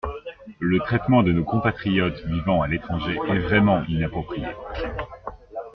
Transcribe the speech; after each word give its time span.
Le 0.57 0.79
traitement 0.79 1.21
de 1.21 1.31
nos 1.31 1.43
compatriotes 1.43 2.25
vivant 2.25 2.63
à 2.63 2.67
l’étranger 2.67 3.19
est 3.29 3.37
vraiment 3.37 3.83
inapproprié. 3.87 4.47